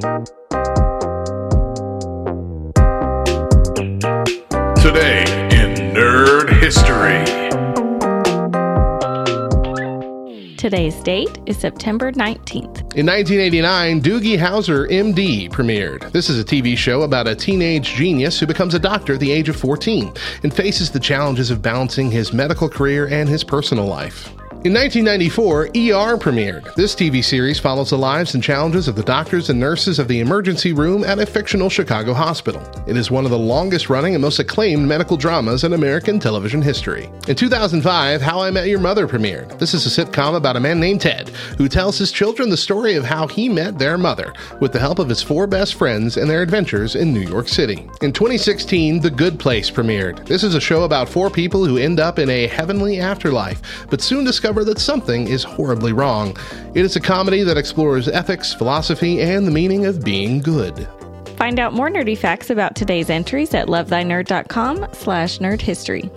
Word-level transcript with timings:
Today 0.00 0.14
in 5.50 5.74
Nerd 5.92 6.48
History. 6.58 7.20
Today's 10.56 10.94
date 11.02 11.38
is 11.44 11.58
September 11.58 12.12
19th. 12.12 12.96
In 12.96 13.04
1989, 13.04 14.00
Doogie 14.00 14.38
Howser, 14.38 14.90
MD, 14.90 15.50
premiered. 15.50 16.10
This 16.12 16.30
is 16.30 16.40
a 16.40 16.44
TV 16.44 16.78
show 16.78 17.02
about 17.02 17.28
a 17.28 17.34
teenage 17.34 17.92
genius 17.92 18.40
who 18.40 18.46
becomes 18.46 18.72
a 18.72 18.78
doctor 18.78 19.14
at 19.14 19.20
the 19.20 19.30
age 19.30 19.50
of 19.50 19.56
14 19.56 20.14
and 20.42 20.54
faces 20.54 20.90
the 20.90 21.00
challenges 21.00 21.50
of 21.50 21.60
balancing 21.60 22.10
his 22.10 22.32
medical 22.32 22.70
career 22.70 23.06
and 23.08 23.28
his 23.28 23.44
personal 23.44 23.84
life. 23.84 24.34
In 24.62 24.74
1994, 24.74 25.68
ER 25.68 26.18
premiered. 26.18 26.74
This 26.74 26.94
TV 26.94 27.24
series 27.24 27.58
follows 27.58 27.88
the 27.88 27.96
lives 27.96 28.34
and 28.34 28.42
challenges 28.42 28.88
of 28.88 28.94
the 28.94 29.02
doctors 29.02 29.48
and 29.48 29.58
nurses 29.58 29.98
of 29.98 30.06
the 30.06 30.20
emergency 30.20 30.74
room 30.74 31.02
at 31.02 31.18
a 31.18 31.24
fictional 31.24 31.70
Chicago 31.70 32.12
hospital. 32.12 32.60
It 32.86 32.94
is 32.94 33.10
one 33.10 33.24
of 33.24 33.30
the 33.30 33.38
longest 33.38 33.88
running 33.88 34.14
and 34.14 34.20
most 34.20 34.38
acclaimed 34.38 34.86
medical 34.86 35.16
dramas 35.16 35.64
in 35.64 35.72
American 35.72 36.18
television 36.20 36.60
history. 36.60 37.08
In 37.26 37.36
2005, 37.36 38.20
How 38.20 38.42
I 38.42 38.50
Met 38.50 38.68
Your 38.68 38.80
Mother 38.80 39.08
premiered. 39.08 39.58
This 39.58 39.72
is 39.72 39.86
a 39.86 40.04
sitcom 40.04 40.36
about 40.36 40.56
a 40.56 40.60
man 40.60 40.78
named 40.78 41.00
Ted 41.00 41.30
who 41.56 41.66
tells 41.66 41.96
his 41.96 42.12
children 42.12 42.50
the 42.50 42.56
story 42.58 42.96
of 42.96 43.04
how 43.04 43.28
he 43.28 43.48
met 43.48 43.78
their 43.78 43.96
mother 43.96 44.34
with 44.60 44.72
the 44.72 44.78
help 44.78 44.98
of 44.98 45.08
his 45.08 45.22
four 45.22 45.46
best 45.46 45.76
friends 45.76 46.18
and 46.18 46.28
their 46.28 46.42
adventures 46.42 46.96
in 46.96 47.14
New 47.14 47.20
York 47.20 47.48
City. 47.48 47.88
In 48.02 48.12
2016, 48.12 49.00
The 49.00 49.10
Good 49.10 49.40
Place 49.40 49.70
premiered. 49.70 50.26
This 50.26 50.44
is 50.44 50.54
a 50.54 50.60
show 50.60 50.84
about 50.84 51.08
four 51.08 51.30
people 51.30 51.64
who 51.64 51.78
end 51.78 51.98
up 51.98 52.18
in 52.18 52.28
a 52.28 52.46
heavenly 52.46 53.00
afterlife, 53.00 53.86
but 53.88 54.02
soon 54.02 54.22
discover 54.22 54.49
discover 54.50 54.64
that 54.64 54.80
something 54.80 55.28
is 55.28 55.44
horribly 55.44 55.92
wrong. 55.92 56.36
It 56.74 56.84
is 56.84 56.96
a 56.96 57.00
comedy 57.00 57.44
that 57.44 57.56
explores 57.56 58.08
ethics, 58.08 58.52
philosophy, 58.52 59.20
and 59.20 59.46
the 59.46 59.52
meaning 59.52 59.86
of 59.86 60.02
being 60.02 60.40
good. 60.40 60.88
Find 61.36 61.60
out 61.60 61.72
more 61.72 61.88
nerdy 61.88 62.18
facts 62.18 62.50
about 62.50 62.74
today's 62.74 63.10
entries 63.10 63.54
at 63.54 63.68
lovethynerd.com 63.68 64.88
slash 64.92 65.38
nerdhistory. 65.38 66.10